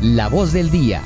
La 0.00 0.28
voz 0.28 0.52
del 0.52 0.70
día. 0.70 1.02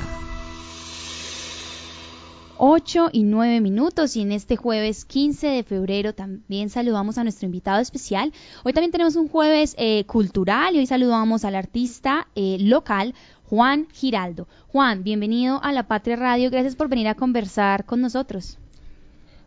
8 2.59 3.09
y 3.11 3.23
9 3.23 3.59
minutos 3.59 4.15
y 4.15 4.21
en 4.21 4.31
este 4.31 4.55
jueves 4.55 5.05
15 5.05 5.47
de 5.47 5.63
febrero 5.63 6.13
también 6.13 6.69
saludamos 6.69 7.17
a 7.17 7.23
nuestro 7.23 7.47
invitado 7.47 7.79
especial. 7.81 8.31
Hoy 8.63 8.71
también 8.71 8.91
tenemos 8.91 9.15
un 9.15 9.29
jueves 9.29 9.73
eh, 9.79 10.03
cultural 10.05 10.75
y 10.75 10.77
hoy 10.77 10.85
saludamos 10.85 11.43
al 11.43 11.55
artista 11.55 12.27
eh, 12.35 12.57
local 12.59 13.15
Juan 13.49 13.87
Giraldo. 13.93 14.47
Juan, 14.67 15.03
bienvenido 15.03 15.59
a 15.63 15.71
La 15.71 15.87
Patria 15.87 16.15
Radio, 16.15 16.51
gracias 16.51 16.75
por 16.75 16.87
venir 16.87 17.07
a 17.07 17.15
conversar 17.15 17.85
con 17.85 17.99
nosotros. 17.99 18.59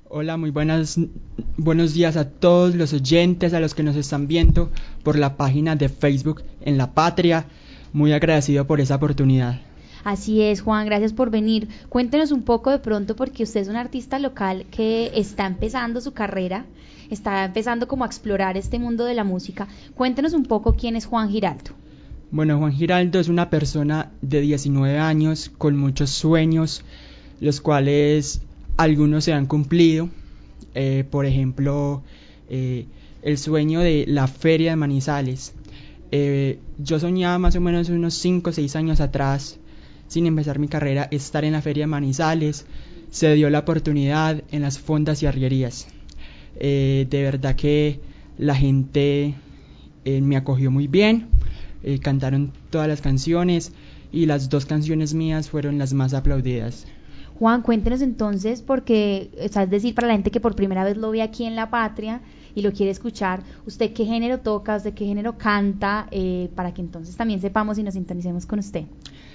Hola, 0.08 0.36
muy 0.36 0.50
buenas, 0.50 0.98
buenos 1.56 1.94
días 1.94 2.16
a 2.16 2.28
todos 2.28 2.74
los 2.74 2.92
oyentes, 2.92 3.54
a 3.54 3.60
los 3.60 3.76
que 3.76 3.84
nos 3.84 3.94
están 3.94 4.26
viendo 4.26 4.72
por 5.04 5.16
la 5.16 5.36
página 5.36 5.76
de 5.76 5.88
Facebook 5.88 6.42
en 6.62 6.78
La 6.78 6.94
Patria. 6.94 7.46
Muy 7.92 8.12
agradecido 8.12 8.66
por 8.66 8.80
esa 8.80 8.96
oportunidad. 8.96 9.60
Así 10.04 10.40
es, 10.40 10.60
Juan, 10.60 10.86
gracias 10.86 11.12
por 11.12 11.30
venir. 11.30 11.68
Cuéntenos 11.88 12.30
un 12.30 12.42
poco 12.42 12.70
de 12.70 12.78
pronto, 12.78 13.16
porque 13.16 13.42
usted 13.42 13.60
es 13.60 13.68
un 13.68 13.74
artista 13.74 14.20
local 14.20 14.64
que 14.70 15.10
está 15.14 15.46
empezando 15.46 16.00
su 16.00 16.12
carrera, 16.12 16.64
está 17.10 17.44
empezando 17.44 17.88
como 17.88 18.04
a 18.04 18.06
explorar 18.06 18.56
este 18.56 18.78
mundo 18.78 19.04
de 19.04 19.14
la 19.14 19.24
música. 19.24 19.66
Cuéntenos 19.96 20.32
un 20.32 20.44
poco 20.44 20.76
quién 20.76 20.94
es 20.94 21.06
Juan 21.06 21.28
Giraldo. 21.28 21.72
Bueno, 22.30 22.58
Juan 22.58 22.72
Giraldo 22.72 23.18
es 23.18 23.28
una 23.28 23.50
persona 23.50 24.12
de 24.22 24.40
19 24.42 24.98
años 24.98 25.50
con 25.58 25.76
muchos 25.76 26.10
sueños, 26.10 26.82
los 27.40 27.60
cuales 27.60 28.42
algunos 28.76 29.24
se 29.24 29.32
han 29.32 29.46
cumplido. 29.46 30.08
Eh, 30.74 31.04
por 31.10 31.26
ejemplo, 31.26 32.02
eh, 32.48 32.86
el 33.22 33.38
sueño 33.38 33.80
de 33.80 34.04
la 34.06 34.28
feria 34.28 34.70
de 34.70 34.76
Manizales. 34.76 35.52
Eh, 36.12 36.60
yo 36.78 36.98
soñaba 36.98 37.38
más 37.38 37.56
o 37.56 37.60
menos 37.60 37.88
unos 37.88 38.14
5 38.14 38.50
o 38.50 38.52
6 38.52 38.76
años 38.76 39.00
atrás 39.00 39.58
sin 40.08 40.26
empezar 40.26 40.58
mi 40.58 40.68
carrera, 40.68 41.08
estar 41.10 41.44
en 41.44 41.52
la 41.52 41.62
Feria 41.62 41.84
de 41.84 41.88
Manizales. 41.88 42.66
Se 43.10 43.34
dio 43.34 43.50
la 43.50 43.60
oportunidad 43.60 44.42
en 44.50 44.62
las 44.62 44.78
fondas 44.78 45.22
y 45.22 45.26
arrierías. 45.26 45.88
Eh, 46.58 47.06
de 47.08 47.22
verdad 47.22 47.56
que 47.56 48.00
la 48.38 48.54
gente 48.54 49.34
eh, 50.04 50.20
me 50.20 50.36
acogió 50.36 50.70
muy 50.70 50.86
bien, 50.86 51.28
eh, 51.82 51.98
cantaron 51.98 52.52
todas 52.70 52.88
las 52.88 53.00
canciones 53.00 53.72
y 54.12 54.26
las 54.26 54.48
dos 54.48 54.66
canciones 54.66 55.14
mías 55.14 55.50
fueron 55.50 55.78
las 55.78 55.92
más 55.92 56.14
aplaudidas. 56.14 56.86
Juan, 57.38 57.60
cuéntenos 57.60 58.00
entonces, 58.00 58.62
porque, 58.62 59.30
es 59.36 59.70
decir, 59.70 59.94
para 59.94 60.08
la 60.08 60.14
gente 60.14 60.30
que 60.30 60.40
por 60.40 60.56
primera 60.56 60.84
vez 60.84 60.96
lo 60.96 61.10
ve 61.10 61.20
aquí 61.20 61.44
en 61.44 61.54
La 61.54 61.68
Patria 61.68 62.22
y 62.56 62.62
lo 62.62 62.72
quiere 62.72 62.90
escuchar, 62.90 63.42
¿usted 63.66 63.92
qué 63.92 64.06
género 64.06 64.40
toca, 64.40 64.76
usted 64.76 64.94
qué 64.94 65.04
género 65.04 65.36
canta, 65.36 66.08
para 66.54 66.72
que 66.72 66.80
entonces 66.80 67.14
también 67.14 67.40
sepamos 67.40 67.78
y 67.78 67.82
nos 67.82 67.94
sintonicemos 67.94 68.46
con 68.46 68.58
usted? 68.58 68.84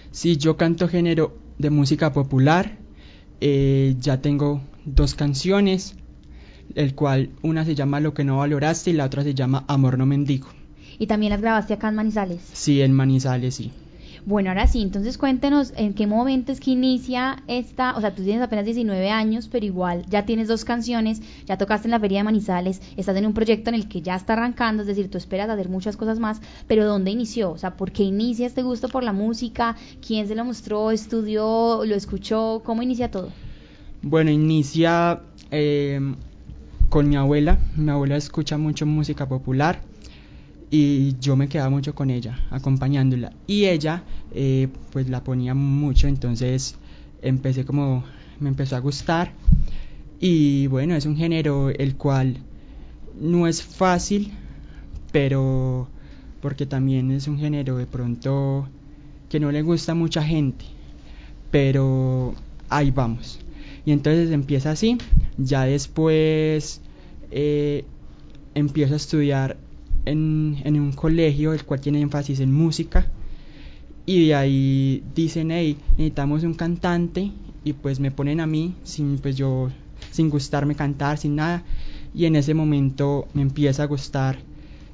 Sí, 0.09 0.37
yo 0.37 0.57
canto 0.57 0.87
género 0.87 1.37
de 1.59 1.69
música 1.69 2.11
popular. 2.11 2.79
Eh, 3.39 3.95
ya 3.99 4.21
tengo 4.21 4.61
dos 4.85 5.13
canciones, 5.13 5.95
el 6.73 6.95
cual 6.95 7.29
una 7.43 7.63
se 7.63 7.75
llama 7.75 7.99
Lo 7.99 8.15
que 8.15 8.23
no 8.23 8.37
valoraste 8.37 8.89
y 8.89 8.93
la 8.93 9.05
otra 9.05 9.23
se 9.23 9.35
llama 9.35 9.65
Amor 9.67 9.99
no 9.99 10.07
mendigo. 10.07 10.47
¿Y 10.97 11.05
también 11.05 11.29
las 11.29 11.41
grabaste 11.41 11.75
acá 11.75 11.89
en 11.89 11.95
Manizales? 11.95 12.41
Sí, 12.53 12.81
en 12.81 12.91
Manizales, 12.91 13.53
sí. 13.53 13.71
Bueno, 14.23 14.49
ahora 14.49 14.67
sí, 14.67 14.83
entonces 14.83 15.17
cuéntenos 15.17 15.73
en 15.75 15.95
qué 15.95 16.05
momento 16.05 16.51
es 16.51 16.59
que 16.59 16.71
inicia 16.71 17.41
esta, 17.47 17.97
o 17.97 18.01
sea, 18.01 18.13
tú 18.13 18.23
tienes 18.23 18.43
apenas 18.43 18.65
19 18.65 19.09
años, 19.09 19.49
pero 19.51 19.65
igual 19.65 20.05
ya 20.09 20.25
tienes 20.25 20.47
dos 20.47 20.63
canciones, 20.63 21.23
ya 21.47 21.57
tocaste 21.57 21.87
en 21.87 21.91
la 21.91 21.99
Feria 21.99 22.19
de 22.19 22.25
Manizales, 22.25 22.81
estás 22.97 23.17
en 23.17 23.25
un 23.25 23.33
proyecto 23.33 23.69
en 23.71 23.75
el 23.75 23.87
que 23.87 24.03
ya 24.03 24.15
está 24.15 24.33
arrancando, 24.33 24.83
es 24.83 24.87
decir, 24.87 25.09
tú 25.09 25.17
esperas 25.17 25.49
hacer 25.49 25.69
muchas 25.69 25.97
cosas 25.97 26.19
más, 26.19 26.39
pero 26.67 26.85
¿dónde 26.85 27.09
inició? 27.09 27.49
O 27.49 27.57
sea, 27.57 27.75
¿por 27.77 27.91
qué 27.91 28.03
inicia 28.03 28.45
este 28.45 28.61
gusto 28.61 28.89
por 28.89 29.03
la 29.03 29.11
música? 29.11 29.75
¿Quién 30.05 30.27
se 30.27 30.35
lo 30.35 30.45
mostró? 30.45 30.91
¿Estudió? 30.91 31.83
¿Lo 31.83 31.95
escuchó? 31.95 32.61
¿Cómo 32.63 32.83
inicia 32.83 33.09
todo? 33.09 33.29
Bueno, 34.03 34.29
inicia 34.29 35.21
eh, 35.49 35.99
con 36.89 37.09
mi 37.09 37.15
abuela, 37.15 37.57
mi 37.75 37.89
abuela 37.89 38.17
escucha 38.17 38.59
mucho 38.59 38.85
música 38.85 39.27
popular 39.27 39.90
y 40.73 41.17
yo 41.19 41.35
me 41.35 41.49
quedaba 41.49 41.69
mucho 41.69 41.93
con 41.93 42.09
ella, 42.09 42.39
acompañándola. 42.49 43.33
Y 43.45 43.65
ella, 43.65 44.03
eh, 44.33 44.69
pues 44.91 45.09
la 45.09 45.21
ponía 45.21 45.53
mucho, 45.53 46.07
entonces 46.07 46.75
empecé 47.21 47.65
como, 47.65 48.05
me 48.39 48.47
empezó 48.47 48.77
a 48.77 48.79
gustar. 48.79 49.33
Y 50.21 50.67
bueno, 50.67 50.95
es 50.95 51.05
un 51.05 51.17
género 51.17 51.69
el 51.69 51.97
cual 51.97 52.37
no 53.19 53.47
es 53.47 53.61
fácil, 53.61 54.31
pero 55.11 55.89
porque 56.41 56.65
también 56.65 57.11
es 57.11 57.27
un 57.27 57.37
género 57.37 57.77
de 57.77 57.85
pronto 57.85 58.67
que 59.29 59.41
no 59.41 59.51
le 59.51 59.63
gusta 59.63 59.91
a 59.91 59.95
mucha 59.95 60.23
gente, 60.23 60.63
pero 61.51 62.33
ahí 62.69 62.91
vamos. 62.91 63.39
Y 63.85 63.91
entonces 63.91 64.31
empieza 64.31 64.71
así, 64.71 64.97
ya 65.37 65.65
después 65.65 66.79
eh, 67.29 67.83
empiezo 68.55 68.93
a 68.93 68.97
estudiar 68.97 69.57
en, 70.05 70.79
un 70.79 70.91
colegio 70.93 71.53
el 71.53 71.63
cual 71.63 71.81
tiene 71.81 72.01
énfasis 72.01 72.39
en 72.39 72.51
música 72.51 73.07
y 74.05 74.27
de 74.27 74.35
ahí 74.35 75.03
dicen 75.13 75.51
hey 75.51 75.77
necesitamos 75.91 76.43
un 76.43 76.53
cantante 76.53 77.31
y 77.63 77.73
pues 77.73 77.99
me 77.99 78.11
ponen 78.11 78.39
a 78.39 78.47
mí 78.47 78.75
sin 78.83 79.19
pues 79.19 79.35
yo 79.35 79.69
sin 80.11 80.29
gustarme 80.29 80.75
cantar 80.75 81.17
sin 81.17 81.35
nada 81.35 81.63
y 82.13 82.25
en 82.25 82.35
ese 82.35 82.53
momento 82.53 83.27
me 83.33 83.41
empieza 83.41 83.83
a 83.83 83.85
gustar 83.85 84.39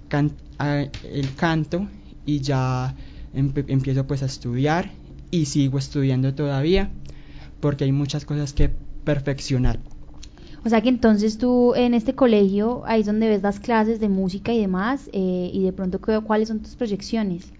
el 0.09 1.35
canto 1.35 1.87
y 2.25 2.41
ya 2.41 2.95
empiezo 3.33 4.05
pues 4.05 4.23
a 4.23 4.25
estudiar 4.25 4.91
y 5.31 5.45
sigo 5.45 5.77
estudiando 5.77 6.33
todavía 6.33 6.91
porque 7.59 7.85
hay 7.85 7.91
muchas 7.91 8.25
cosas 8.25 8.53
que 8.53 8.69
perfeccionar 9.03 9.79
o 10.63 10.69
sea 10.69 10.81
que 10.81 10.89
entonces 10.89 11.37
tú 11.37 11.75
en 11.75 11.93
este 11.93 12.15
colegio, 12.15 12.83
ahí 12.85 13.01
es 13.01 13.07
donde 13.07 13.27
ves 13.27 13.41
las 13.41 13.59
clases 13.59 13.99
de 13.99 14.09
música 14.09 14.53
y 14.53 14.59
demás, 14.59 15.09
eh, 15.13 15.49
y 15.53 15.63
de 15.63 15.73
pronto 15.73 15.99
cuáles 15.99 16.47
son 16.47 16.59
tus 16.59 16.75
proyecciones. 16.75 17.51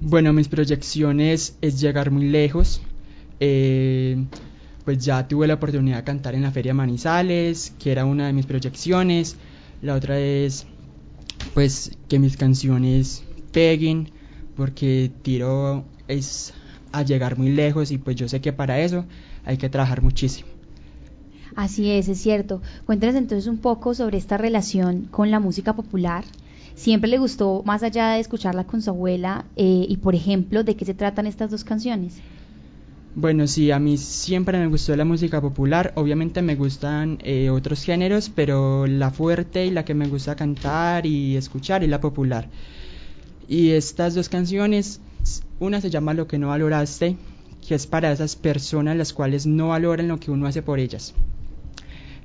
Bueno, 0.00 0.32
mis 0.32 0.48
proyecciones 0.48 1.56
es 1.60 1.80
llegar 1.80 2.10
muy 2.10 2.28
lejos. 2.28 2.80
Eh, 3.40 4.24
pues 4.84 5.04
ya 5.04 5.26
tuve 5.26 5.46
la 5.46 5.54
oportunidad 5.54 5.98
de 5.98 6.04
cantar 6.04 6.34
en 6.34 6.42
la 6.42 6.50
Feria 6.50 6.74
Manizales, 6.74 7.72
que 7.78 7.90
era 7.90 8.04
una 8.04 8.26
de 8.26 8.32
mis 8.32 8.46
proyecciones. 8.46 9.36
La 9.80 9.94
otra 9.94 10.18
es 10.18 10.66
pues 11.54 11.92
que 12.08 12.18
mis 12.18 12.36
canciones 12.36 13.22
peguen, 13.52 14.10
porque 14.56 15.10
tiro 15.22 15.84
es 16.08 16.52
a 16.92 17.02
llegar 17.02 17.38
muy 17.38 17.50
lejos 17.50 17.90
y 17.90 17.98
pues 17.98 18.16
yo 18.16 18.28
sé 18.28 18.40
que 18.40 18.52
para 18.52 18.80
eso 18.80 19.04
hay 19.44 19.56
que 19.56 19.68
trabajar 19.68 20.02
muchísimo. 20.02 20.53
Así 21.56 21.90
es, 21.90 22.08
es 22.08 22.20
cierto. 22.20 22.62
Cuéntanos 22.84 23.14
entonces 23.14 23.46
un 23.46 23.58
poco 23.58 23.94
sobre 23.94 24.18
esta 24.18 24.36
relación 24.36 25.06
con 25.10 25.30
la 25.30 25.40
música 25.40 25.74
popular. 25.74 26.24
¿Siempre 26.74 27.08
le 27.08 27.18
gustó, 27.18 27.62
más 27.64 27.84
allá 27.84 28.10
de 28.10 28.20
escucharla 28.20 28.64
con 28.64 28.82
su 28.82 28.90
abuela, 28.90 29.44
eh, 29.54 29.86
y 29.88 29.96
por 29.98 30.16
ejemplo, 30.16 30.64
de 30.64 30.74
qué 30.74 30.84
se 30.84 30.94
tratan 30.94 31.26
estas 31.26 31.50
dos 31.50 31.62
canciones? 31.62 32.14
Bueno, 33.14 33.46
sí, 33.46 33.70
a 33.70 33.78
mí 33.78 33.96
siempre 33.96 34.58
me 34.58 34.66
gustó 34.66 34.96
la 34.96 35.04
música 35.04 35.40
popular. 35.40 35.92
Obviamente 35.94 36.42
me 36.42 36.56
gustan 36.56 37.18
eh, 37.22 37.48
otros 37.48 37.84
géneros, 37.84 38.28
pero 38.28 38.88
la 38.88 39.12
fuerte 39.12 39.66
y 39.66 39.70
la 39.70 39.84
que 39.84 39.94
me 39.94 40.08
gusta 40.08 40.34
cantar 40.34 41.06
y 41.06 41.36
escuchar 41.36 41.84
es 41.84 41.90
la 41.90 42.00
popular. 42.00 42.48
Y 43.46 43.70
estas 43.70 44.16
dos 44.16 44.28
canciones, 44.28 45.00
una 45.60 45.80
se 45.80 45.90
llama 45.90 46.12
Lo 46.12 46.26
que 46.26 46.38
no 46.38 46.48
valoraste, 46.48 47.16
que 47.66 47.76
es 47.76 47.86
para 47.86 48.10
esas 48.10 48.34
personas 48.34 48.96
las 48.96 49.12
cuales 49.12 49.46
no 49.46 49.68
valoran 49.68 50.08
lo 50.08 50.18
que 50.18 50.32
uno 50.32 50.48
hace 50.48 50.62
por 50.62 50.80
ellas. 50.80 51.14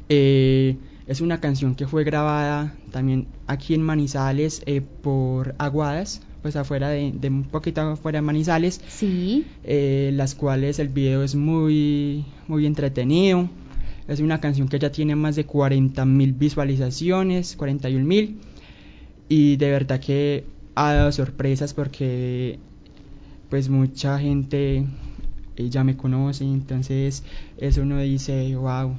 Eh, 0.10 0.76
es 1.06 1.22
una 1.22 1.40
canción 1.40 1.76
que 1.76 1.88
fue 1.88 2.04
grabada 2.04 2.76
también 2.92 3.28
aquí 3.48 3.76
en 3.76 3.82
Manizales 3.84 4.64
eh, 4.66 4.82
por 4.82 5.56
Aguadas, 5.60 6.22
pues 6.42 6.56
afuera 6.56 6.90
de, 6.90 7.14
un 7.24 7.44
poquito 7.44 7.82
afuera 7.82 8.18
de 8.18 8.22
Manizales. 8.24 8.82
Sí. 8.88 9.46
Eh, 9.64 10.12
las 10.14 10.36
cuales 10.36 10.80
el 10.80 10.90
video 10.90 11.24
es 11.24 11.36
muy, 11.36 12.26
muy 12.48 12.66
entretenido. 12.66 13.50
Es 14.08 14.20
una 14.20 14.40
canción 14.40 14.68
que 14.68 14.80
ya 14.80 14.92
tiene 14.92 15.16
más 15.16 15.36
de 15.36 15.46
40 15.46 16.04
mil 16.06 16.34
visualizaciones, 16.34 17.56
41 17.56 18.06
mil. 18.06 18.40
Y 19.30 19.58
de 19.58 19.70
verdad 19.70 20.00
que 20.00 20.46
ha 20.74 20.94
dado 20.94 21.12
sorpresas 21.12 21.76
porque 21.76 22.58
pues 23.50 23.70
mucha 23.70 24.18
gente 24.20 24.86
ya 25.58 25.84
me 25.84 25.98
conoce, 25.98 26.46
entonces 26.46 27.24
eso 27.58 27.82
uno 27.82 28.00
dice, 28.00 28.56
wow, 28.56 28.96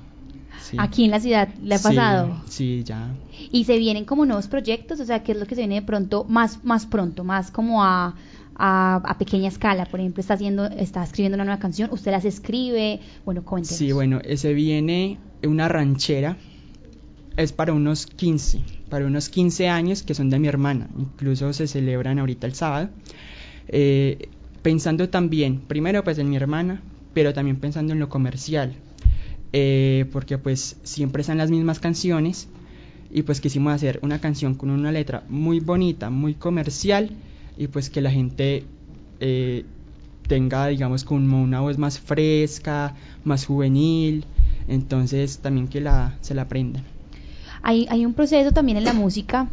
Aquí 0.79 1.05
en 1.05 1.11
la 1.11 1.21
ciudad 1.21 1.49
le 1.63 1.75
ha 1.75 1.79
pasado. 1.79 2.43
Sí, 2.47 2.83
ya. 2.85 3.15
Y 3.51 3.65
se 3.65 3.79
vienen 3.79 4.05
como 4.05 4.25
nuevos 4.25 4.49
proyectos, 4.49 5.01
o 5.01 5.05
sea, 5.05 5.23
¿qué 5.23 5.33
es 5.33 5.39
lo 5.39 5.47
que 5.47 5.55
se 5.55 5.63
viene 5.63 5.77
de 5.77 5.83
pronto, 5.83 6.25
más, 6.25 6.65
más 6.65 6.87
pronto, 6.87 7.25
más 7.25 7.51
como 7.51 7.83
a, 7.83 8.15
a, 8.57 9.17
pequeña 9.19 9.49
escala? 9.49 9.87
Por 9.87 10.01
ejemplo, 10.01 10.21
está 10.21 10.35
haciendo, 10.35 10.67
está 10.67 11.03
escribiendo 11.03 11.37
una 11.37 11.45
nueva 11.45 11.61
canción, 11.61 11.91
usted 11.93 12.11
las 12.11 12.25
escribe, 12.25 13.01
bueno, 13.25 13.45
cuéntenos. 13.45 13.79
Sí, 13.79 13.93
bueno, 13.93 14.21
ese 14.25 14.55
viene 14.55 15.19
una 15.43 15.69
ranchera, 15.69 16.37
es 17.37 17.53
para 17.53 17.73
unos 17.73 18.07
15, 18.07 18.61
para 18.89 19.07
unos 19.07 19.29
15 19.29 19.69
años 19.69 20.03
que 20.03 20.15
son 20.15 20.31
de 20.31 20.39
mi 20.39 20.49
hermana, 20.49 20.89
incluso 20.99 21.53
se 21.53 21.67
celebran 21.67 22.19
ahorita 22.19 22.47
el 22.47 22.55
sábado. 22.55 22.91
Eh, 23.69 24.29
pensando 24.63 25.09
también, 25.09 25.61
primero 25.61 26.05
pues 26.05 26.19
en 26.19 26.29
mi 26.29 26.37
hermana, 26.37 26.83
pero 27.15 27.33
también 27.33 27.57
pensando 27.57 27.93
en 27.93 27.99
lo 27.99 28.09
comercial, 28.09 28.75
eh, 29.53 30.07
porque 30.13 30.39
pues 30.39 30.77
siempre 30.85 31.23
están 31.23 31.39
las 31.39 31.51
mismas 31.51 31.81
canciones 31.81 32.49
y 33.11 33.23
pues 33.23 33.41
quisimos 33.41 33.73
hacer 33.73 33.99
una 34.03 34.21
canción 34.21 34.55
con 34.55 34.71
una 34.71 34.93
letra 34.93 35.25
muy 35.29 35.61
bonita, 35.61 36.11
muy 36.11 36.35
comercial 36.35 37.11
y 37.57 37.67
pues 37.67 37.91
que 37.91 38.01
la 38.01 38.11
gente 38.11 38.65
eh, 39.19 39.65
tenga 40.29 40.69
digamos 40.69 41.05
como 41.05 41.43
una 41.43 41.61
voz 41.61 41.79
más 41.79 41.99
fresca, 41.99 42.95
más 43.25 43.47
juvenil, 43.47 44.25
entonces 44.69 45.39
también 45.39 45.67
que 45.67 45.81
la, 45.81 46.17
se 46.21 46.35
la 46.35 46.43
aprendan. 46.43 46.85
Hay, 47.63 47.87
hay 47.91 48.07
un 48.07 48.15
proceso 48.15 48.53
también 48.53 48.79
en 48.79 48.85
la 48.85 48.93
música, 48.93 49.49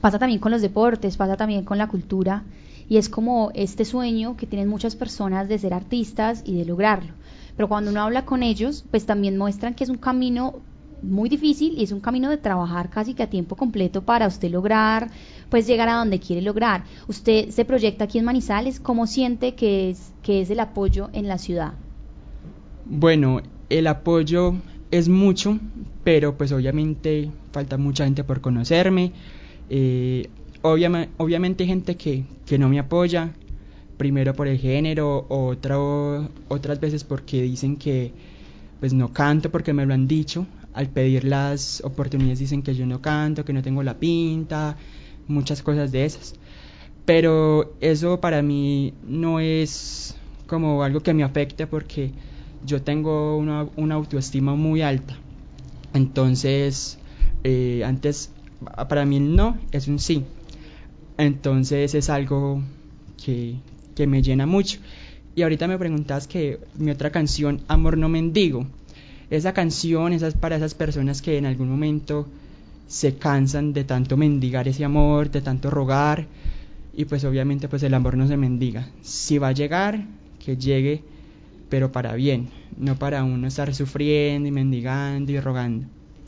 pasa 0.00 0.18
también 0.18 0.40
con 0.40 0.52
los 0.52 0.62
deportes, 0.62 1.16
pasa 1.16 1.36
también 1.36 1.64
con 1.64 1.76
la 1.76 1.88
cultura 1.88 2.42
y 2.88 2.96
es 2.96 3.08
como 3.08 3.50
este 3.54 3.84
sueño 3.84 4.36
que 4.36 4.46
tienen 4.46 4.68
muchas 4.68 4.96
personas 4.96 5.48
de 5.48 5.58
ser 5.58 5.74
artistas 5.74 6.42
y 6.46 6.54
de 6.54 6.64
lograrlo. 6.64 7.12
Pero 7.56 7.68
cuando 7.68 7.90
uno 7.90 8.02
habla 8.02 8.24
con 8.24 8.42
ellos, 8.42 8.84
pues 8.90 9.06
también 9.06 9.38
muestran 9.38 9.74
que 9.74 9.84
es 9.84 9.90
un 9.90 9.98
camino 9.98 10.62
muy 11.02 11.28
difícil 11.28 11.74
y 11.78 11.84
es 11.84 11.92
un 11.92 12.00
camino 12.00 12.30
de 12.30 12.36
trabajar 12.36 12.90
casi 12.90 13.14
que 13.14 13.22
a 13.22 13.30
tiempo 13.30 13.56
completo 13.56 14.02
para 14.02 14.26
usted 14.26 14.50
lograr 14.50 15.10
pues 15.50 15.66
llegar 15.66 15.88
a 15.88 15.94
donde 15.94 16.18
quiere 16.20 16.42
lograr. 16.42 16.84
Usted 17.08 17.50
se 17.50 17.64
proyecta 17.64 18.04
aquí 18.04 18.18
en 18.18 18.24
Manizales, 18.24 18.80
¿cómo 18.80 19.06
siente 19.06 19.54
que 19.54 19.90
es 19.90 20.12
que 20.22 20.40
es 20.40 20.50
el 20.50 20.60
apoyo 20.60 21.08
en 21.12 21.28
la 21.28 21.38
ciudad? 21.38 21.74
Bueno, 22.84 23.42
el 23.70 23.86
apoyo 23.86 24.54
es 24.90 25.08
mucho, 25.08 25.58
pero 26.04 26.36
pues 26.36 26.52
obviamente 26.52 27.30
falta 27.52 27.76
mucha 27.76 28.04
gente 28.04 28.24
por 28.24 28.40
conocerme. 28.40 29.12
Eh, 29.70 30.28
obviamente 30.62 31.64
hay 31.64 31.68
gente 31.68 31.96
que, 31.96 32.24
que 32.44 32.58
no 32.58 32.68
me 32.68 32.78
apoya, 32.78 33.32
primero 33.96 34.34
por 34.34 34.48
el 34.48 34.58
género, 34.58 35.26
otro, 35.28 36.28
otras 36.48 36.80
veces 36.80 37.04
porque 37.04 37.42
dicen 37.42 37.76
que 37.76 38.12
pues 38.80 38.92
no 38.92 39.12
canto 39.12 39.50
porque 39.50 39.72
me 39.72 39.86
lo 39.86 39.94
han 39.94 40.06
dicho. 40.06 40.46
Al 40.74 40.88
pedir 40.88 41.24
las 41.24 41.82
oportunidades 41.84 42.38
dicen 42.38 42.62
que 42.62 42.74
yo 42.74 42.86
no 42.86 43.00
canto, 43.00 43.44
que 43.44 43.52
no 43.52 43.62
tengo 43.62 43.82
la 43.82 43.94
pinta, 43.94 44.76
muchas 45.26 45.62
cosas 45.62 45.90
de 45.92 46.04
esas. 46.04 46.34
Pero 47.06 47.74
eso 47.80 48.20
para 48.20 48.42
mí 48.42 48.92
no 49.06 49.40
es 49.40 50.16
como 50.46 50.82
algo 50.82 51.00
que 51.00 51.14
me 51.14 51.22
afecte 51.22 51.66
porque 51.66 52.12
yo 52.64 52.82
tengo 52.82 53.36
una, 53.38 53.66
una 53.76 53.94
autoestima 53.94 54.54
muy 54.54 54.82
alta. 54.82 55.16
Entonces, 55.94 56.98
eh, 57.44 57.82
antes, 57.84 58.30
para 58.88 59.06
mí 59.06 59.16
el 59.16 59.34
no 59.36 59.56
es 59.72 59.88
un 59.88 59.98
sí. 59.98 60.24
Entonces 61.16 61.94
es 61.94 62.10
algo 62.10 62.62
que, 63.24 63.56
que 63.96 64.06
me 64.06 64.22
llena 64.22 64.46
mucho. 64.46 64.78
Y 65.34 65.42
ahorita 65.42 65.66
me 65.66 65.78
preguntas 65.78 66.28
que 66.28 66.60
mi 66.78 66.92
otra 66.92 67.10
canción, 67.10 67.62
Amor 67.66 67.98
no 67.98 68.08
mendigo, 68.08 68.66
esa 69.28 69.52
canción 69.52 70.12
es 70.12 70.34
para 70.34 70.56
esas 70.56 70.74
personas 70.74 71.20
que 71.20 71.36
en 71.36 71.46
algún 71.46 71.68
momento 71.68 72.28
se 72.86 73.16
cansan 73.16 73.72
de 73.72 73.82
tanto 73.82 74.16
mendigar 74.16 74.68
ese 74.68 74.84
amor, 74.84 75.30
de 75.30 75.40
tanto 75.40 75.68
rogar, 75.68 76.26
y 76.94 77.06
pues 77.06 77.24
obviamente 77.24 77.68
pues 77.68 77.82
el 77.82 77.94
amor 77.94 78.16
no 78.16 78.28
se 78.28 78.36
mendiga. 78.36 78.88
Si 79.02 79.38
va 79.38 79.48
a 79.48 79.52
llegar, 79.52 80.06
que 80.44 80.56
llegue, 80.56 81.02
pero 81.68 81.90
para 81.90 82.14
bien, 82.14 82.48
no 82.78 82.96
para 82.96 83.24
uno 83.24 83.48
estar 83.48 83.74
sufriendo 83.74 84.48
y 84.48 84.52
mendigando 84.52 85.32
y 85.32 85.40
rogando. 85.40 85.86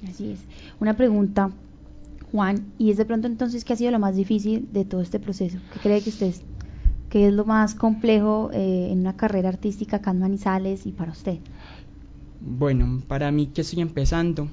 Así 0.09 0.33
es. 0.33 0.41
Una 0.81 0.97
pregunta, 0.97 1.51
Juan, 2.33 2.67
y 2.79 2.91
es 2.91 2.97
de 2.97 3.05
pronto 3.05 3.29
entonces 3.29 3.65
qué 3.65 3.75
ha 3.75 3.77
sido 3.77 3.93
lo 3.93 4.01
más 4.01 4.17
difícil 4.17 4.69
de 4.73 4.85
todo 4.85 5.01
este 5.01 5.21
proceso. 5.21 5.59
¿Qué 5.73 5.79
cree 5.79 6.01
que 6.03 6.11
usted 6.11 6.35
qué 7.09 7.29
es 7.29 7.33
lo 7.33 7.45
más 7.45 7.75
complejo 7.75 8.51
eh, 8.53 8.89
en 8.91 9.01
una 9.01 9.17
carrera 9.17 9.49
artística 9.49 9.97
acá 9.97 10.11
en 10.11 10.21
Manizales 10.21 10.87
y 10.87 10.93
para 10.93 11.13
usted? 11.13 11.39
Bueno, 12.41 13.03
para 13.09 13.31
mí 13.33 13.47
que 13.47 13.63
estoy 13.63 13.81
empezando, 13.81 14.49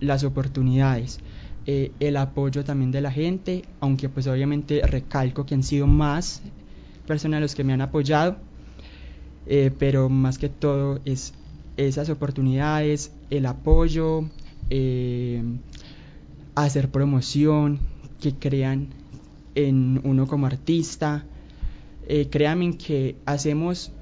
las 0.00 0.24
oportunidades, 0.24 1.18
eh, 1.66 1.92
el 2.00 2.16
apoyo 2.16 2.64
también 2.64 2.90
de 2.90 3.00
la 3.00 3.10
gente, 3.10 3.62
aunque 3.80 4.08
pues 4.08 4.26
obviamente 4.26 4.80
recalco 4.86 5.44
que 5.44 5.54
han 5.54 5.62
sido 5.62 5.86
más 5.86 6.42
personas 7.06 7.40
los 7.40 7.54
que 7.54 7.64
me 7.64 7.72
han 7.72 7.80
apoyado, 7.80 8.36
eh, 9.46 9.70
pero 9.78 10.08
más 10.08 10.38
que 10.38 10.48
todo 10.48 11.00
es 11.04 11.34
esas 11.76 12.10
oportunidades, 12.10 13.12
el 13.30 13.46
apoyo, 13.46 14.24
eh, 14.70 15.42
hacer 16.54 16.90
promoción, 16.90 17.80
que 18.20 18.34
crean 18.34 18.88
en 19.54 20.00
uno 20.04 20.26
como 20.26 20.46
artista. 20.46 21.24
Eh, 22.10 22.28
créanme 22.30 22.76
que 22.78 23.16
hacemos 23.26 23.92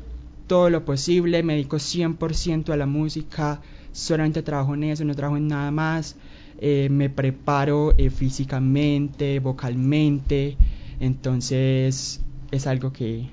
todo 0.47 0.71
lo 0.71 0.85
posible, 0.85 1.43
me 1.43 1.55
dedico 1.55 1.79
100% 1.79 2.73
a 2.73 2.77
la 2.77 2.87
música, 2.87 3.61
solamente 3.91 4.43
trabajo 4.43 4.75
en 4.75 4.85
eso, 4.85 5.05
no 5.05 5.15
trabajo 5.17 5.37
en 5.37 5.49
nada 5.49 5.73
más, 5.73 6.15
eh, 6.59 6.89
me 6.89 7.11
preparo 7.11 7.95
eh, 7.99 8.11
físicamente, 8.11 9.41
vocalmente, 9.41 10.57
entonces 11.01 12.21
es 12.53 12.67
algo 12.69 12.93
que, 12.93 13.29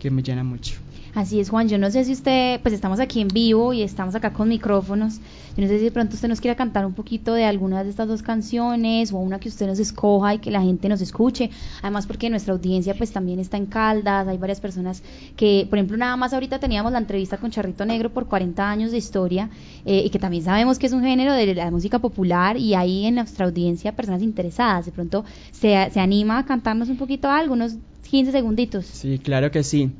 que 0.00 0.10
me 0.10 0.22
llena 0.22 0.42
mucho. 0.42 0.85
Así 1.16 1.40
es, 1.40 1.48
Juan. 1.48 1.66
Yo 1.66 1.78
no 1.78 1.90
sé 1.90 2.04
si 2.04 2.12
usted, 2.12 2.60
pues 2.60 2.74
estamos 2.74 3.00
aquí 3.00 3.22
en 3.22 3.28
vivo 3.28 3.72
y 3.72 3.80
estamos 3.80 4.14
acá 4.14 4.34
con 4.34 4.50
micrófonos. 4.50 5.14
Yo 5.56 5.62
no 5.62 5.66
sé 5.66 5.78
si 5.78 5.84
de 5.84 5.90
pronto 5.90 6.14
usted 6.14 6.28
nos 6.28 6.42
quiera 6.42 6.56
cantar 6.56 6.84
un 6.84 6.92
poquito 6.92 7.32
de 7.32 7.46
algunas 7.46 7.84
de 7.84 7.90
estas 7.90 8.06
dos 8.06 8.22
canciones 8.22 9.14
o 9.14 9.16
una 9.16 9.40
que 9.40 9.48
usted 9.48 9.66
nos 9.66 9.78
escoja 9.78 10.34
y 10.34 10.40
que 10.40 10.50
la 10.50 10.60
gente 10.60 10.90
nos 10.90 11.00
escuche. 11.00 11.48
Además, 11.80 12.06
porque 12.06 12.28
nuestra 12.28 12.52
audiencia 12.52 12.94
pues 12.94 13.12
también 13.12 13.38
está 13.38 13.56
en 13.56 13.64
Caldas. 13.64 14.28
Hay 14.28 14.36
varias 14.36 14.60
personas 14.60 15.02
que, 15.36 15.66
por 15.70 15.78
ejemplo, 15.78 15.96
nada 15.96 16.18
más 16.18 16.34
ahorita 16.34 16.58
teníamos 16.58 16.92
la 16.92 16.98
entrevista 16.98 17.38
con 17.38 17.50
Charrito 17.50 17.86
Negro 17.86 18.10
por 18.10 18.26
40 18.26 18.68
años 18.68 18.90
de 18.90 18.98
historia 18.98 19.48
eh, 19.86 20.02
y 20.04 20.10
que 20.10 20.18
también 20.18 20.44
sabemos 20.44 20.78
que 20.78 20.84
es 20.84 20.92
un 20.92 21.02
género 21.02 21.32
de 21.32 21.54
la 21.54 21.70
música 21.70 21.98
popular 21.98 22.58
y 22.58 22.74
hay 22.74 23.06
en 23.06 23.14
nuestra 23.14 23.46
audiencia 23.46 23.96
personas 23.96 24.20
interesadas. 24.20 24.84
De 24.84 24.92
pronto 24.92 25.24
se, 25.50 25.90
se 25.90 25.98
anima 25.98 26.40
a 26.40 26.44
cantarnos 26.44 26.90
un 26.90 26.98
poquito 26.98 27.30
algo, 27.30 27.54
unos 27.54 27.76
15 28.10 28.32
segunditos. 28.32 28.84
Sí, 28.84 29.18
claro 29.18 29.50
que 29.50 29.62
sí. 29.62 29.90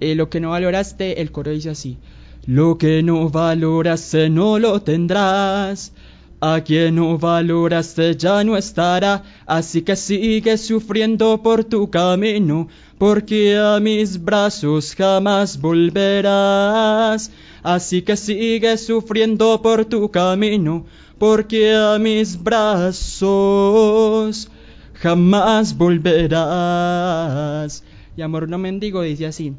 Eh, 0.00 0.14
lo 0.14 0.28
que 0.28 0.40
no 0.40 0.50
valoraste, 0.50 1.20
el 1.20 1.30
coro 1.30 1.50
dice 1.50 1.70
así. 1.70 1.98
Lo 2.46 2.76
que 2.76 3.02
no 3.02 3.30
valoraste 3.30 4.28
no 4.28 4.58
lo 4.58 4.82
tendrás. 4.82 5.92
A 6.40 6.60
quien 6.60 6.96
no 6.96 7.16
valoraste 7.16 8.16
ya 8.16 8.44
no 8.44 8.54
estará, 8.54 9.22
así 9.46 9.80
que 9.80 9.96
sigue 9.96 10.58
sufriendo 10.58 11.42
por 11.42 11.64
tu 11.64 11.90
camino, 11.90 12.68
porque 12.98 13.56
a 13.56 13.80
mis 13.80 14.22
brazos 14.22 14.94
jamás 14.94 15.58
volverás. 15.58 17.30
Así 17.62 18.02
que 18.02 18.14
sigue 18.14 18.76
sufriendo 18.76 19.62
por 19.62 19.86
tu 19.86 20.10
camino, 20.10 20.84
porque 21.18 21.74
a 21.74 21.98
mis 21.98 22.42
brazos 22.42 24.50
jamás 24.92 25.78
volverás. 25.78 27.82
Y 28.18 28.22
amor 28.22 28.50
no 28.50 28.58
mendigo 28.58 29.00
dice 29.00 29.24
así. 29.24 29.54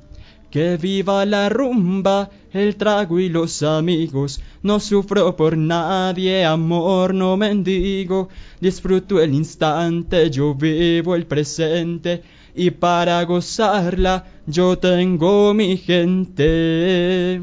Que 0.56 0.78
viva 0.78 1.26
la 1.26 1.50
rumba, 1.50 2.30
el 2.54 2.78
trago 2.78 3.20
y 3.20 3.28
los 3.28 3.62
amigos. 3.62 4.40
No 4.64 4.80
sufro 4.80 5.36
por 5.36 5.58
nadie, 5.58 6.46
amor 6.46 7.14
no 7.14 7.36
mendigo. 7.36 8.30
Disfruto 8.62 9.20
el 9.20 9.34
instante, 9.34 10.30
yo 10.30 10.56
vivo 10.56 11.14
el 11.14 11.26
presente. 11.26 12.24
Y 12.56 12.72
para 12.72 13.22
gozarla, 13.26 14.28
yo 14.48 14.78
tengo 14.78 15.54
mi 15.54 15.76
gente. 15.76 17.42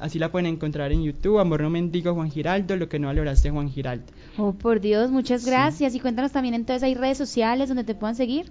Así 0.00 0.18
la 0.18 0.32
pueden 0.32 0.46
encontrar 0.46 0.90
en 0.90 1.02
YouTube, 1.02 1.40
Amor 1.40 1.60
no 1.60 1.68
mendigo 1.68 2.14
Juan 2.14 2.30
Giraldo, 2.30 2.76
lo 2.76 2.88
que 2.88 2.98
no 2.98 3.08
valoraste 3.08 3.50
Juan 3.50 3.68
Giraldo. 3.68 4.06
Oh, 4.38 4.54
por 4.54 4.80
Dios, 4.80 5.10
muchas 5.10 5.44
gracias. 5.44 5.94
Y 5.94 6.00
cuéntanos 6.00 6.32
también 6.32 6.54
entonces 6.54 6.82
hay 6.82 6.94
redes 6.94 7.18
sociales 7.18 7.68
donde 7.68 7.84
te 7.84 7.94
puedan 7.94 8.16
seguir. 8.16 8.50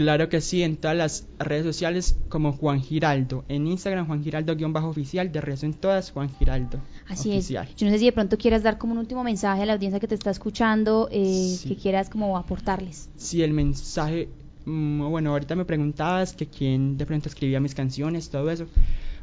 Claro 0.00 0.30
que 0.30 0.40
sí, 0.40 0.62
en 0.62 0.78
todas 0.78 0.96
las 0.96 1.26
redes 1.38 1.62
sociales 1.62 2.16
como 2.30 2.54
Juan 2.54 2.80
Giraldo. 2.80 3.44
En 3.48 3.66
Instagram, 3.66 4.06
Juan 4.06 4.24
Giraldo-oficial. 4.24 5.30
De 5.30 5.42
resto, 5.42 5.66
en 5.66 5.74
todas, 5.74 6.10
Juan 6.10 6.30
Giraldo. 6.38 6.80
Así 7.06 7.32
es. 7.34 7.50
Yo 7.50 7.60
no 7.60 7.90
sé 7.90 7.98
si 7.98 8.06
de 8.06 8.12
pronto 8.12 8.38
quieras 8.38 8.62
dar 8.62 8.78
como 8.78 8.94
un 8.94 8.98
último 8.98 9.22
mensaje 9.22 9.60
a 9.60 9.66
la 9.66 9.74
audiencia 9.74 10.00
que 10.00 10.08
te 10.08 10.14
está 10.14 10.30
escuchando, 10.30 11.10
eh, 11.12 11.54
que 11.68 11.76
quieras 11.76 12.08
como 12.08 12.38
aportarles. 12.38 13.10
Sí, 13.18 13.42
el 13.42 13.52
mensaje. 13.52 14.30
Mm, 14.64 15.10
bueno, 15.10 15.32
ahorita 15.32 15.54
me 15.54 15.66
preguntabas 15.66 16.32
que 16.32 16.46
quién 16.46 16.96
de 16.96 17.04
pronto 17.04 17.28
escribía 17.28 17.60
mis 17.60 17.74
canciones, 17.74 18.30
todo 18.30 18.50
eso. 18.50 18.68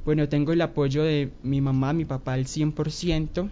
Bueno, 0.05 0.29
tengo 0.29 0.53
el 0.53 0.61
apoyo 0.61 1.01
de 1.01 1.31
mi 1.41 1.59
mamá, 1.59 1.91
mi 1.93 2.05
papá 2.05 2.33
al 2.33 2.45
100%. 2.45 3.49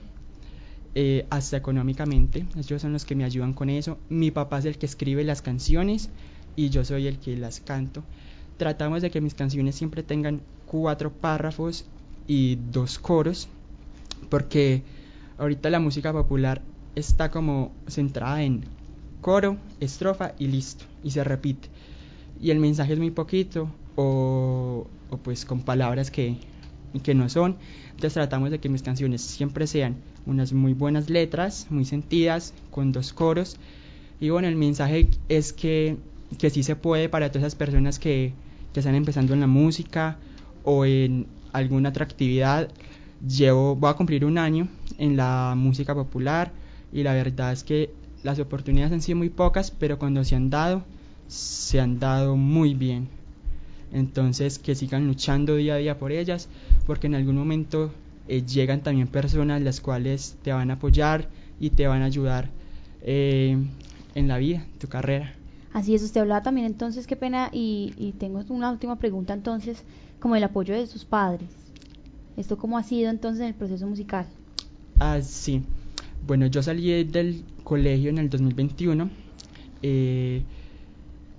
Eh, 0.94 1.26
hasta 1.32 1.58
económicamente, 1.58 2.46
ellos 2.56 2.84
son 2.84 2.94
los 2.94 3.04
que 3.04 3.16
me 3.16 3.24
ayudan 3.24 3.54
con 3.54 3.72
eso. 3.72 3.98
Mi 4.10 4.30
papá 4.30 4.60
es 4.60 4.66
el 4.66 4.78
que 4.78 4.86
escribe 4.86 5.24
las 5.24 5.42
canciones 5.42 6.12
y 6.56 6.70
yo 6.70 6.86
soy 6.86 7.08
el 7.08 7.20
que 7.20 7.36
las 7.36 7.60
canto. 7.60 8.04
Tratamos 8.58 9.02
de 9.02 9.12
que 9.12 9.22
mis 9.22 9.34
canciones 9.34 9.76
siempre 9.76 10.04
tengan 10.04 10.42
cuatro 10.66 11.12
párrafos 11.12 11.86
y 12.28 12.58
dos 12.72 13.00
coros, 13.00 13.48
porque 14.30 14.84
ahorita 15.38 15.70
la 15.70 15.80
música 15.80 16.12
popular 16.14 16.62
está 16.96 17.30
como 17.32 17.72
centrada 17.88 18.44
en 18.44 18.64
coro, 19.22 19.58
estrofa 19.80 20.34
y 20.40 20.48
listo, 20.48 20.86
y 21.04 21.12
se 21.12 21.24
repite. 21.24 21.70
Y 22.42 22.52
el 22.52 22.60
mensaje 22.60 22.94
es 22.94 23.00
muy 23.00 23.12
poquito, 23.12 23.70
o, 23.96 24.88
o 25.10 25.18
pues 25.18 25.46
con 25.46 25.62
palabras 25.62 26.12
que, 26.12 26.38
que 27.04 27.16
no 27.16 27.30
son. 27.30 27.58
Entonces 27.88 28.14
tratamos 28.14 28.52
de 28.52 28.60
que 28.60 28.70
mis 28.70 28.82
canciones 28.82 29.22
siempre 29.22 29.68
sean 29.68 29.96
unas 30.26 30.54
muy 30.54 30.74
buenas 30.74 31.10
letras, 31.10 31.68
muy 31.70 31.86
sentidas, 31.86 32.54
con 32.72 32.92
dos 32.92 33.14
coros. 33.14 33.58
Y 34.20 34.30
bueno, 34.30 34.48
el 34.48 34.56
mensaje 34.56 35.10
es 35.30 35.54
que, 35.54 35.98
que 36.36 36.50
sí 36.50 36.64
se 36.64 36.76
puede 36.76 37.10
para 37.10 37.30
todas 37.30 37.44
esas 37.44 37.56
personas 37.56 38.00
que, 38.00 38.34
que 38.74 38.80
están 38.80 38.96
empezando 38.96 39.34
en 39.34 39.40
la 39.40 39.48
música 39.48 40.18
o 40.64 40.86
en 40.86 41.28
alguna 41.54 41.90
otra 41.90 42.06
actividad. 42.06 42.70
Llevo, 43.26 43.76
voy 43.76 43.90
a 43.90 43.94
cumplir 43.94 44.26
un 44.26 44.38
año 44.38 44.68
en 44.98 45.16
la 45.16 45.54
música 45.56 45.96
popular 45.96 46.52
y 46.92 47.04
la 47.04 47.14
verdad 47.14 47.54
es 47.54 47.64
que 47.64 47.92
las 48.24 48.40
oportunidades 48.40 48.92
han 48.92 49.02
sido 49.02 49.18
muy 49.18 49.30
pocas, 49.30 49.72
pero 49.72 50.00
cuando 50.00 50.24
se 50.24 50.36
han 50.36 50.50
dado, 50.50 50.84
se 51.28 51.80
han 51.80 52.00
dado 52.00 52.36
muy 52.36 52.74
bien. 52.74 53.08
Entonces 53.94 54.60
que 54.60 54.76
sigan 54.76 55.08
luchando 55.08 55.56
día 55.56 55.76
a 55.76 55.78
día 55.78 55.98
por 55.98 56.12
ellas, 56.12 56.50
porque 56.86 57.08
en 57.08 57.16
algún 57.16 57.36
momento 57.36 57.92
eh, 58.28 58.44
llegan 58.46 58.82
también 58.82 59.08
personas 59.08 59.62
las 59.62 59.80
cuales 59.80 60.38
te 60.44 60.52
van 60.52 60.72
a 60.72 60.76
apoyar 60.76 61.30
y 61.60 61.70
te 61.70 61.88
van 61.88 62.02
a 62.02 62.06
ayudar 62.06 62.50
eh, 63.04 63.58
en 64.16 64.28
la 64.28 64.38
vida, 64.38 64.66
en 64.66 64.80
tu 64.80 64.88
carrera. 64.88 65.34
Así 65.76 65.94
es, 65.94 66.04
usted 66.04 66.22
hablaba 66.22 66.42
también 66.42 66.66
entonces, 66.68 67.06
qué 67.06 67.18
pena, 67.18 67.50
y, 67.52 68.16
tengo 68.18 68.42
una 68.48 68.72
última 68.72 68.96
pregunta 68.96 69.34
entonces, 69.34 69.84
como 70.22 70.38
el 70.38 70.44
apoyo 70.46 70.74
de 70.74 70.88
sus 70.88 71.04
padres. 71.04 71.50
¿Esto 72.38 72.58
cómo 72.58 72.78
ha 72.78 72.84
sido 72.84 73.10
entonces 73.10 73.42
en 73.42 73.48
el 73.48 73.56
proceso 73.56 73.86
musical? 73.86 74.26
Ah, 75.00 75.20
sí. 75.22 75.64
Bueno, 76.26 76.46
yo 76.46 76.64
salí 76.64 77.04
del 77.04 77.44
colegio 77.66 78.10
en 78.10 78.20
el 78.20 78.30
2021. 78.30 79.10
Eh, 79.82 80.44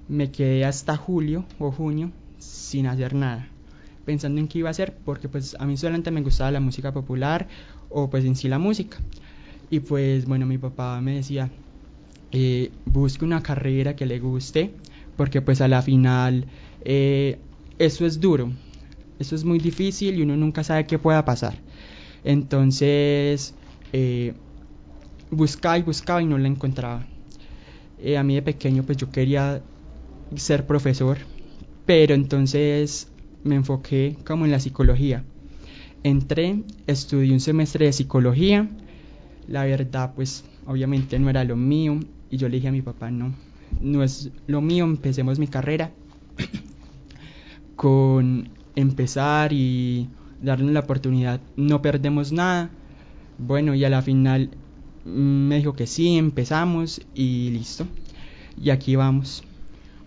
me 0.07 0.31
quedé 0.31 0.67
hasta 0.67 0.99
julio 0.99 1.47
o 1.59 1.73
junio 1.73 2.11
sin 2.39 2.89
hacer 2.89 3.15
nada, 3.15 3.49
pensando 4.05 4.39
en 4.39 4.49
qué 4.49 4.59
iba 4.59 4.69
a 4.69 4.73
hacer, 4.73 4.99
porque 5.07 5.31
pues 5.31 5.57
a 5.59 5.65
mí 5.65 5.79
solamente 5.79 6.11
me 6.11 6.21
gustaba 6.21 6.51
la 6.51 6.61
música 6.61 6.93
popular 6.93 7.49
o 7.89 8.11
pues 8.11 8.27
en 8.27 8.37
sí 8.37 8.49
la 8.49 8.59
música. 8.59 8.99
Y 9.71 9.81
pues 9.81 10.27
bueno, 10.27 10.45
mi 10.45 10.59
papá 10.59 11.01
me 11.01 11.15
decía, 11.15 11.51
eh, 12.33 12.71
busque 12.85 13.25
una 13.25 13.43
carrera 13.43 13.97
que 13.97 14.07
le 14.07 14.19
guste, 14.19 14.75
porque 15.17 15.41
pues 15.43 15.61
a 15.61 15.69
la 15.69 15.83
final 15.83 16.47
eh, 16.85 17.39
eso 17.79 18.07
es 18.07 18.21
duro, 18.21 18.53
eso 19.19 19.35
es 19.35 19.45
muy 19.45 19.59
difícil 19.59 20.19
y 20.19 20.23
uno 20.23 20.37
nunca 20.37 20.65
sabe 20.65 20.87
qué 20.87 20.99
pueda 20.99 21.25
pasar. 21.25 21.59
Entonces, 22.25 23.55
eh, 23.93 24.35
buscaba 25.31 25.79
y 25.79 25.83
buscaba 25.83 26.23
y 26.23 26.27
no 26.27 26.39
la 26.39 26.49
encontraba. 26.49 27.07
Eh, 27.99 28.17
a 28.19 28.23
mí 28.23 28.35
de 28.35 28.43
pequeño 28.43 28.83
pues 28.83 28.99
yo 28.99 29.11
quería 29.11 29.63
ser 30.35 30.67
profesor, 30.67 31.19
pero 31.87 32.15
entonces 32.15 33.09
me 33.43 33.55
enfoqué 33.55 34.17
como 34.25 34.45
en 34.45 34.51
la 34.51 34.61
psicología. 34.61 35.25
Entré, 36.03 36.63
estudié 36.87 37.33
un 37.33 37.41
semestre 37.41 37.87
de 37.87 37.93
psicología, 37.93 38.69
la 39.47 39.65
verdad 39.65 40.13
pues 40.15 40.45
obviamente 40.67 41.19
no 41.19 41.31
era 41.31 41.45
lo 41.45 41.57
mío 41.57 42.01
y 42.31 42.37
yo 42.37 42.49
le 42.49 42.57
dije 42.57 42.69
a 42.69 42.73
mi 42.73 42.83
papá 42.83 43.11
no, 43.11 43.35
no 43.81 44.03
es 44.03 44.31
lo 44.47 44.61
mío, 44.61 44.85
empecemos 44.85 45.39
mi 45.39 45.47
carrera 45.47 45.93
con 47.77 48.51
empezar 48.75 49.53
y 49.53 50.09
darnos 50.41 50.73
la 50.73 50.81
oportunidad, 50.81 51.41
no 51.57 51.83
perdemos 51.83 52.33
nada. 52.33 52.71
Bueno, 53.39 53.75
y 53.75 53.85
a 53.85 53.91
la 53.91 54.03
final 54.03 54.51
me 55.05 55.57
dijo 55.57 55.75
que 55.75 55.87
sí, 55.87 56.17
empezamos 56.17 57.01
y 57.15 57.51
listo. 57.51 57.87
Y 58.61 58.71
aquí 58.71 58.97
vamos. 58.97 59.45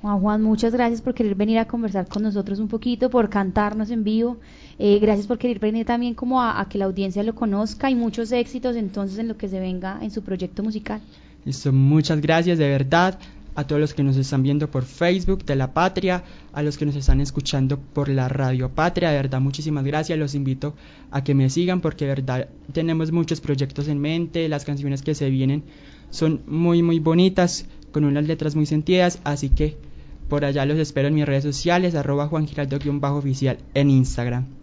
Juan 0.01 0.21
Juan, 0.21 0.41
muchas 0.41 0.71
gracias 0.71 1.01
por 1.01 1.13
querer 1.13 1.35
venir 1.35 1.59
a 1.59 1.65
conversar 1.65 2.07
con 2.07 2.23
nosotros 2.23 2.59
un 2.59 2.69
poquito, 2.69 3.09
por 3.09 3.29
cantarnos 3.29 3.91
en 3.91 4.05
vivo. 4.05 4.37
Eh, 4.77 4.97
gracias 4.99 5.27
por 5.27 5.37
querer 5.37 5.59
venir 5.59 5.85
también 5.85 6.13
como 6.13 6.41
a, 6.41 6.61
a, 6.61 6.69
que 6.69 6.77
la 6.77 6.85
audiencia 6.85 7.21
lo 7.23 7.35
conozca 7.35 7.89
y 7.89 7.95
muchos 7.95 8.31
éxitos 8.31 8.77
entonces 8.77 9.19
en 9.19 9.27
lo 9.27 9.35
que 9.35 9.49
se 9.49 9.59
venga 9.59 9.99
en 10.01 10.11
su 10.11 10.21
proyecto 10.21 10.63
musical. 10.63 11.01
Listo, 11.43 11.73
muchas 11.73 12.21
gracias 12.21 12.57
de 12.57 12.69
verdad 12.69 13.19
a 13.55 13.67
todos 13.67 13.81
los 13.81 13.93
que 13.93 14.03
nos 14.03 14.15
están 14.15 14.41
viendo 14.41 14.71
por 14.71 14.85
Facebook 14.85 15.43
de 15.43 15.57
la 15.57 15.73
Patria, 15.73 16.23
a 16.53 16.63
los 16.63 16.77
que 16.77 16.85
nos 16.85 16.95
están 16.95 17.19
escuchando 17.19 17.77
por 17.77 18.07
la 18.07 18.29
Radio 18.29 18.69
Patria, 18.69 19.09
de 19.09 19.17
verdad 19.17 19.41
muchísimas 19.41 19.83
gracias, 19.83 20.17
los 20.17 20.33
invito 20.33 20.75
a 21.11 21.25
que 21.25 21.35
me 21.35 21.49
sigan 21.49 21.81
porque 21.81 22.05
de 22.05 22.11
verdad 22.11 22.49
tenemos 22.71 23.11
muchos 23.11 23.41
proyectos 23.41 23.89
en 23.89 23.99
mente, 23.99 24.47
las 24.47 24.63
canciones 24.63 25.01
que 25.01 25.13
se 25.13 25.29
vienen 25.29 25.63
son 26.09 26.41
muy 26.47 26.83
muy 26.83 26.99
bonitas, 26.99 27.65
con 27.91 28.05
unas 28.05 28.25
letras 28.25 28.55
muy 28.55 28.65
sentidas, 28.65 29.19
así 29.25 29.49
que 29.49 29.88
por 30.29 30.45
allá 30.45 30.65
los 30.65 30.77
espero 30.77 31.07
en 31.07 31.15
mis 31.15 31.25
redes 31.25 31.43
sociales, 31.43 31.95
arroba 31.95 32.27
Juan 32.27 32.47
Giraldo-oficial 32.47 33.57
en 33.73 33.89
Instagram. 33.89 34.58